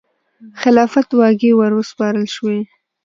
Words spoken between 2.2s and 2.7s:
شوې.